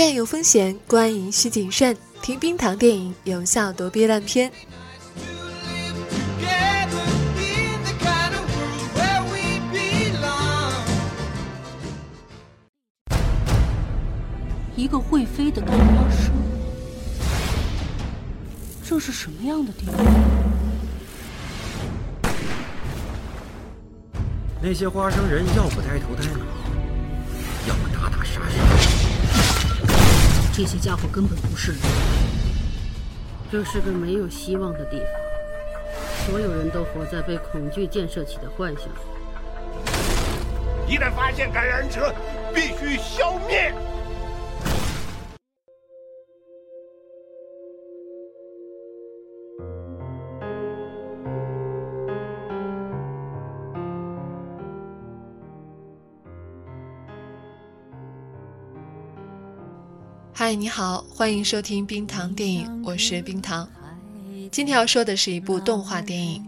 [0.00, 1.94] 院有风险，观影需谨慎。
[2.22, 4.50] 听冰糖电影，有效躲避烂片。
[14.74, 16.32] 一个会飞的干花生，
[18.82, 19.94] 这是什么样的地方？
[24.62, 26.46] 那些花生人要不呆头呆脑，
[27.68, 29.19] 要么打打杀杀。
[30.62, 31.80] 这些家伙根本不是人。
[33.50, 35.06] 这是个没有希望的地方，
[36.26, 38.84] 所有人都活在被恐惧建设起的幻想。
[40.86, 42.14] 一旦发现感染者，
[42.54, 43.72] 必须消灭。
[60.50, 63.68] 嗨，你好，欢迎收听冰糖电影，我是冰糖。
[64.50, 66.44] 今天要说的是一部动画电影，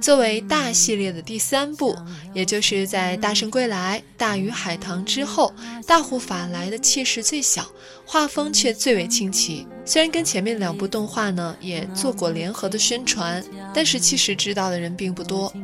[0.00, 1.96] 作为大系列的第三部，
[2.32, 5.54] 也就是在《大圣归来》《大鱼海棠》之后，
[5.86, 7.64] 大护法来的气势最小，
[8.04, 9.64] 画风却最为清奇。
[9.84, 13.40] 虽然跟前面两部动画呢也做过联合的宣传，
[13.72, 15.54] 但是其实知道的人并不多。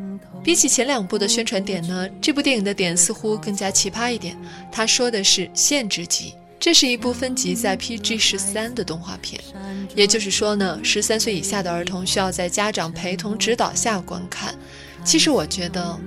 [0.45, 4.41] 比起前两部的宣传点呢，这部电影的点似乎更加奇葩一点。
[4.71, 6.35] 他说的是限制级。
[6.61, 9.41] 这是一部分级在 PG 十三的动画片，
[9.97, 14.55] 也就是说呢，十三岁以下的儿童需要在家长陪同指导下观看。
[15.03, 15.99] 其实我觉得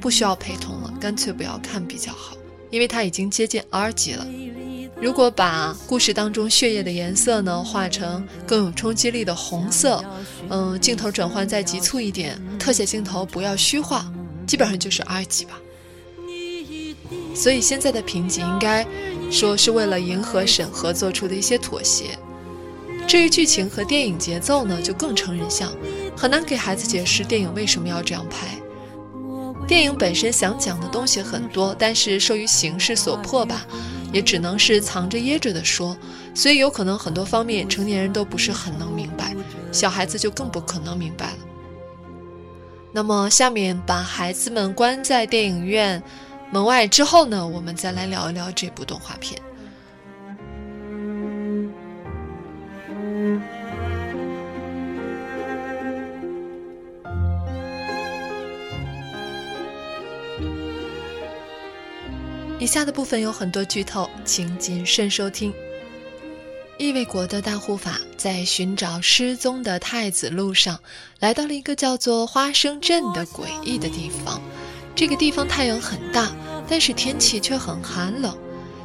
[0.00, 2.34] 不需要陪同了，干脆不要看比较好，
[2.70, 4.26] 因为它已经接近 R 级了。
[5.02, 10.02] 如果把故事当中血液的颜色呢画成更有冲击力的红色，
[10.48, 14.10] 嗯，镜头转换再急促一点，特写镜头不要虚化，
[14.46, 15.60] 基本上就是 R 级吧。
[17.34, 18.86] 所以现在的评级应该。
[19.30, 22.18] 说是为了迎合审核做出的一些妥协。
[23.06, 25.72] 至于剧情和电影节奏呢，就更成人像，
[26.16, 28.46] 很难给孩子解释电影为什么要这样拍。
[29.66, 33.66] 电影本身想讲的东西很多，但是受于形势所迫吧，
[34.12, 35.96] 也只能是藏着掖着的说，
[36.34, 39.34] 所以有可能很多方面成年人都不是很能明白，
[39.72, 41.38] 小孩子就更不可能明白了。
[42.92, 46.02] 那么下面把孩子们关在电影院。
[46.52, 49.40] 门外之后呢，我们再来聊一聊这部动画片。
[62.58, 65.52] 以下的部分有很多剧透，请谨慎收听。
[66.78, 70.78] 异卫国的大护法在寻找失踪的太子路上，
[71.20, 74.42] 来到了一个叫做花生镇的诡异的地方。
[74.94, 76.30] 这个地方太阳很大，
[76.68, 78.36] 但是天气却很寒冷。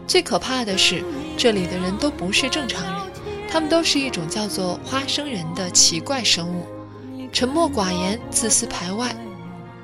[0.07, 1.03] 最可怕的是，
[1.35, 3.11] 这里的人都不是正常人，
[3.49, 6.65] 他们都是一种叫做花生人的奇怪生物，
[7.33, 9.15] 沉默寡言，自私排外。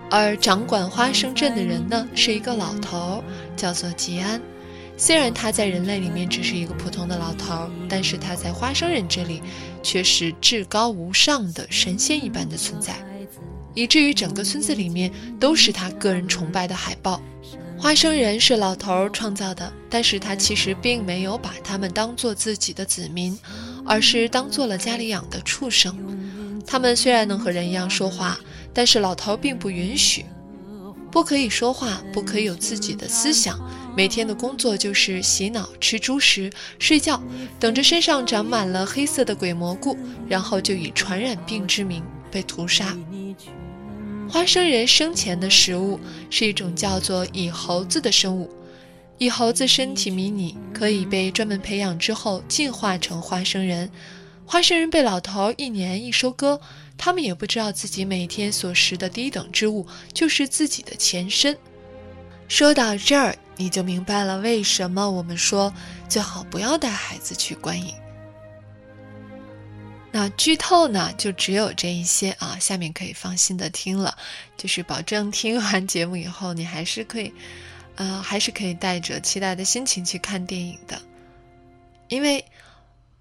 [0.09, 3.23] 而掌管花生镇的人呢，是一个老头，
[3.55, 4.41] 叫做吉安。
[4.97, 9.41] 虽然他在人类里面只是一个普通的老头，但是他在花生人这里
[9.81, 12.93] 却是至高无上的神仙一般的存在。
[13.73, 17.21] 以至于整个村子里面都是他个人崇拜的海报。
[17.77, 23.35] 花生人是老头儿创造的，但是他其实并没有把他们当做自己的子民，
[23.83, 25.97] 而是当做了家里养的畜生。
[26.67, 28.39] 他们虽然能和人一样说话，
[28.71, 30.25] 但是老头并不允许，
[31.09, 33.59] 不可以说话，不可以有自己的思想。
[33.97, 37.19] 每天的工作就是洗脑、吃猪食、睡觉，
[37.59, 39.97] 等着身上长满了黑色的鬼蘑菇，
[40.29, 42.95] 然后就以传染病之名被屠杀。
[44.31, 45.99] 花生人生前的食物
[46.29, 48.49] 是一种叫做蚁猴子的生物，
[49.17, 53.91] 蚁猴子身体迷你，可以被专门培养之后进化成花生人。
[54.45, 56.61] 花生人被老头一年一收割，
[56.97, 61.57] 他们也不知道自己每天所食的低等之物就是自己的前身。
[62.47, 65.73] 说到这儿，你就明白了为什么我们说
[66.07, 67.93] 最好不要带孩子去观影。
[70.13, 74.17] 那剧透呢，就只有这一些啊，下面可以放心的听了，
[74.57, 77.33] 就是保证听完节目以后，你还是可以，
[77.95, 81.01] 呃，还是可以带着期待的心情去看电影的，
[82.09, 82.43] 因为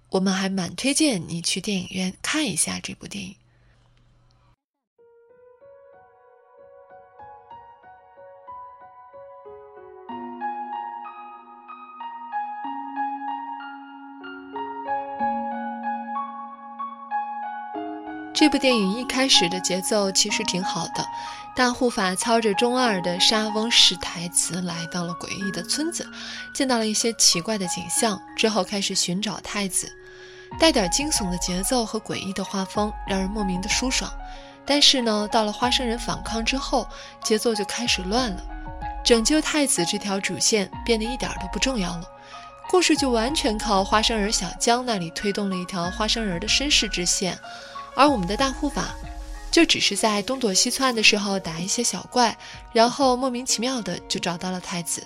[0.09, 3.33] 我们还蛮推荐你去电影院看一下这部电影。
[18.41, 21.07] 这部电影一开始的节奏其实挺好的，
[21.55, 26.09] 大护法操着中二的沙翁式台词来到了诡异的村子，
[26.51, 29.87] 见到了一些奇怪的景象，之后开始寻找太子，
[30.59, 34.11] 带点惊悚的节奏和诡异的画风，让人莫名的舒爽。
[34.65, 36.87] 但是呢，到了花生人反抗之后，
[37.23, 38.41] 节奏就开始乱了，
[39.05, 42.03] 拯救太子这条主线变得一点都不重要了，
[42.71, 47.37] 故事就完全靠花生人小江那里推动了一条花生人的身世支线。
[47.95, 48.95] 而我们的大护法，
[49.51, 52.37] 就只是在东躲西窜的时候打一些小怪，
[52.71, 55.05] 然后莫名其妙的就找到了太子。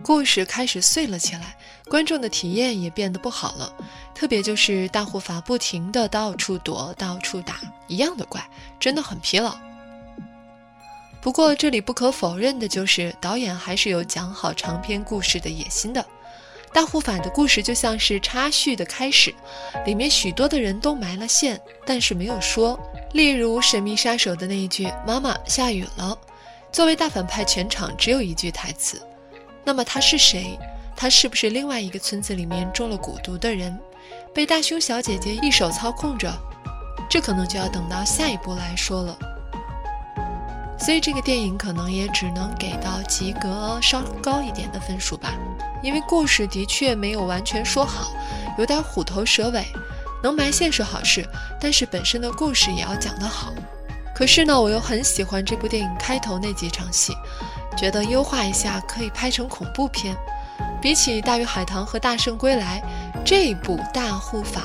[0.00, 1.56] 故事开始碎了起来，
[1.88, 3.72] 观众的体验也变得不好了。
[4.14, 8.48] 特别就是大护法不停的到处躲、到处打一样的怪，
[8.78, 9.56] 真的很疲劳。
[11.20, 16.04] 不过这里不可否认的就是，导演还是有讲好长篇故事的野心的。
[16.72, 19.34] 大护法的故事就像是插叙的开始，
[19.84, 22.78] 里面许多的人都埋了线，但是没有说。
[23.12, 26.16] 例如《神秘杀手》的那一句“妈妈，下雨了”，
[26.70, 29.00] 作为大反派，全场只有一句台词。
[29.64, 30.58] 那么他是谁？
[30.94, 33.78] 他是不是另外一个村子里面中了蛊毒的人，
[34.34, 36.32] 被大胸小姐姐一手操控着？
[37.08, 39.18] 这可能就要等到下一步来说了。
[40.78, 45.32] 所以这个电影可能也只能给到及格稍高一点的分数吧。
[45.82, 48.12] 因为故事的确没有完全说好，
[48.58, 49.64] 有点虎头蛇尾。
[50.20, 51.24] 能埋线是好事，
[51.60, 53.52] 但是本身的故事也要讲得好。
[54.12, 57.14] 可是呢，我又很喜欢这部电影开头那几场戏，
[57.76, 60.16] 觉得优化一下可以拍成恐怖片。
[60.82, 62.82] 比起《大鱼海棠》和《大圣归来》，
[63.24, 64.62] 这部《大护法》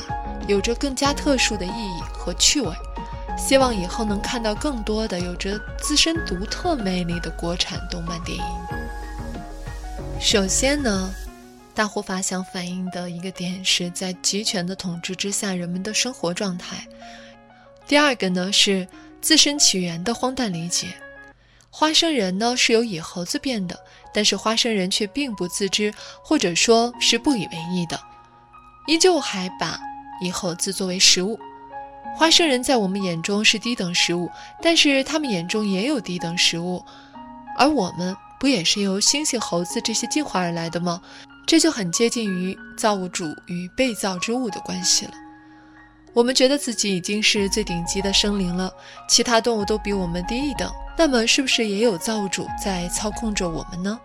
[0.47, 2.73] 有着更加特殊的意义和趣味。
[3.37, 8.43] 希望以后能看到更多的有着自身独特魅力的国产动漫电影。
[10.23, 11.13] 首先呢，
[11.75, 16.87] 大护法想反映的一个点是在集权的统治之下人们的生活状态。
[17.85, 18.87] 第二个呢是
[19.21, 20.87] 自身起源的荒诞理解。
[21.69, 23.77] 花生人呢是由野猴子变的，
[24.13, 25.93] 但是花生人却并不自知，
[26.23, 27.99] 或者说是不以为意的，
[28.87, 29.77] 依旧还把
[30.21, 31.37] 野猴子作为食物。
[32.15, 34.31] 花生人在我们眼中是低等食物，
[34.61, 36.81] 但是他们眼中也有低等食物，
[37.57, 38.15] 而我们。
[38.43, 40.99] 不也是由猩猩、猴子这些进化而来的吗？
[41.47, 45.13] 这就很接近于造物主与被造之物的关系了。
[46.11, 48.69] 我们觉得自己已经是最顶级的生灵了，
[49.07, 53.97] 其他动物都比我们低一等，那么是不是也有造物主在操控着我们呢？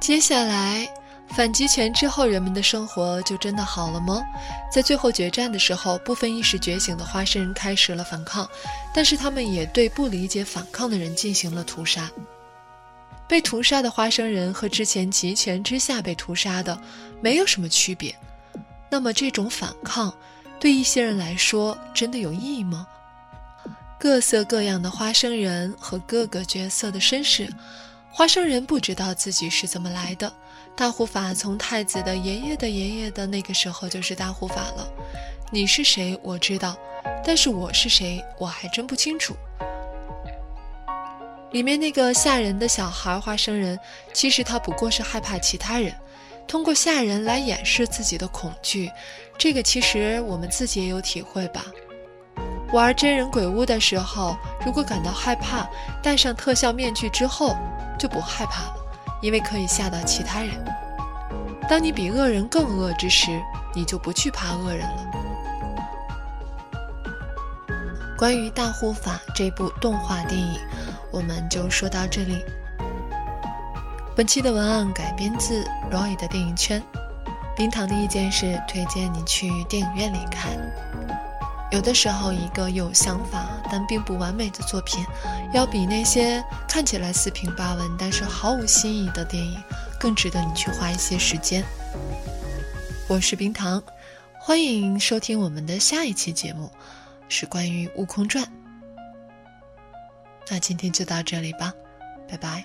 [0.00, 0.88] 接下来。
[1.34, 4.22] 反极权之后，人们的生活就真的好了吗？
[4.72, 8.48] 在最后决战的时候，部分意识觉醒的花生人开始了反抗，
[8.94, 12.10] 但是他们也对不理解反抗的人进行了屠杀。
[13.28, 16.80] 被屠杀的花生人和之前极权之下被屠杀的
[17.20, 18.16] 没有什么区别。
[18.88, 20.14] 那么这种反抗
[20.60, 22.86] 对一些人来说真的有意义吗？
[23.98, 27.52] 各色各样的花生人和各个角色的身世，
[28.10, 30.32] 花生人不知道自己是怎么来的。
[30.76, 34.86] 大护法从太子的爷爷的爷爷的那个时候就是大护法了。
[35.50, 36.18] 你是谁？
[36.22, 36.76] 我知道，
[37.24, 39.34] 但是我是谁，我还真不清楚。
[41.52, 43.78] 里面那个吓人的小孩花生人，
[44.12, 45.94] 其实他不过是害怕其他人，
[46.46, 48.90] 通过吓人来掩饰自己的恐惧。
[49.38, 51.64] 这个其实我们自己也有体会吧。
[52.74, 55.66] 玩真人鬼屋的时候，如果感到害怕，
[56.02, 57.56] 戴上特效面具之后
[57.98, 58.85] 就不害怕了。
[59.20, 60.50] 因为可以吓到其他人。
[61.68, 63.42] 当你比恶人更恶之时，
[63.74, 65.10] 你就不惧怕恶人了。
[68.16, 70.60] 关于《大护法》这部动画电影，
[71.10, 72.44] 我们就说到这里。
[74.14, 76.82] 本期的文案改编自 Roy 的电影圈。
[77.54, 80.52] 冰糖的意见是推荐你去电影院里看。
[81.70, 85.04] 有的时候，一个有想法但并不完美的作品，
[85.52, 89.62] 要比那些看起来四平八稳但是毫无新意的电影
[89.98, 91.64] 更值得你去花一些时间。
[93.08, 93.82] 我是冰糖，
[94.40, 96.70] 欢迎收听我们的下一期节目，
[97.28, 98.44] 是关于《悟空传》。
[100.48, 101.72] 那今天就到这里吧，
[102.28, 102.64] 拜拜。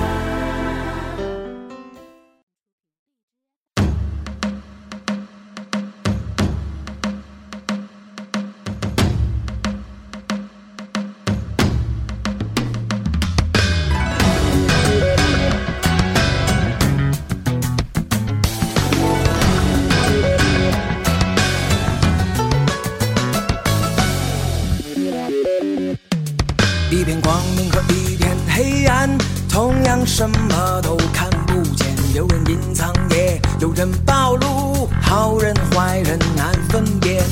[30.21, 31.87] 什么都看不见。
[32.13, 37.23] 有人隐藏，也有人暴露，好人坏人难分辨。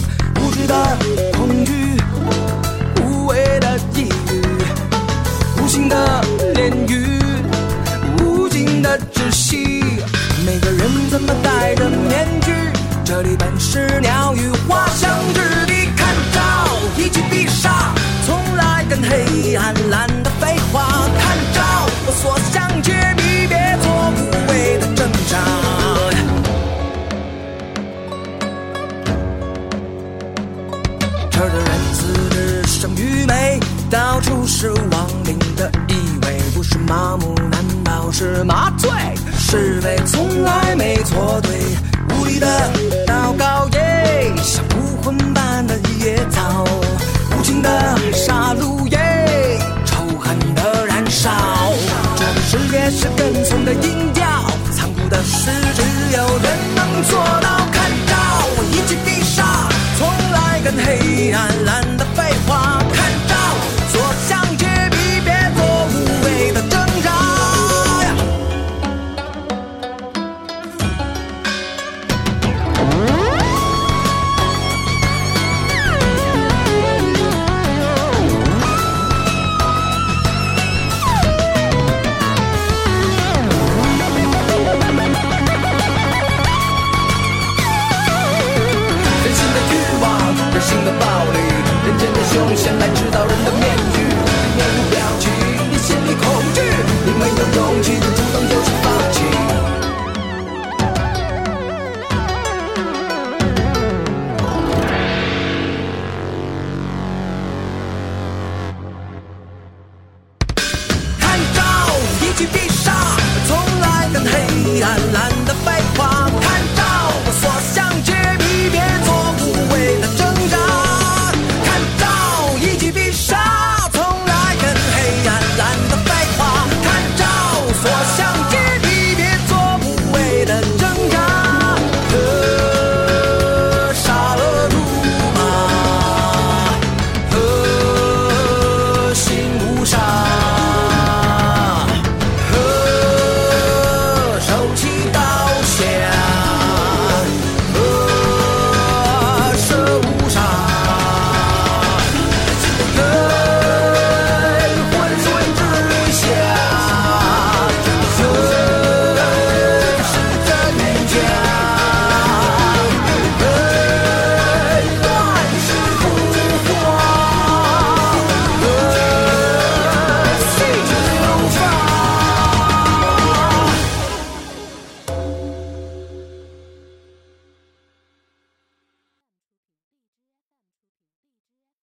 [0.41, 0.97] 无知的
[1.33, 2.01] 恐惧，
[3.03, 4.41] 无谓的抑郁，
[5.61, 6.23] 无情的
[6.55, 7.21] 炼狱，
[8.23, 9.83] 无尽的窒息。
[10.43, 12.51] 每个人怎么戴着面具？
[13.05, 16.41] 这里本是鸟语花香之地，看招，
[16.97, 17.93] 一起必杀，
[18.25, 19.75] 从来跟黑暗
[33.89, 38.89] 到处是亡灵的意味，不是麻木，难道是麻醉？
[39.37, 41.59] 是非从来没错对，
[42.15, 42.47] 无力的
[43.07, 46.63] 祷告耶，像武魂般的野草，
[47.35, 51.31] 无情的杀戮耶，仇恨的燃烧。
[52.15, 54.23] 这个世界是跟从的音调，
[54.71, 55.81] 残酷的事只
[56.15, 57.58] 有人能做到。